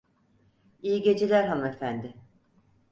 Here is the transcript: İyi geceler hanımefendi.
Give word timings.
İyi 0.81 1.01
geceler 1.01 1.43
hanımefendi. 1.47 2.15